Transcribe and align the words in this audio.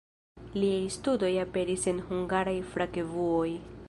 Liaj 0.61 0.87
studoj 0.95 1.29
aperis 1.43 1.85
en 1.93 2.01
hungaraj 2.09 2.57
fakrevuoj. 2.73 3.49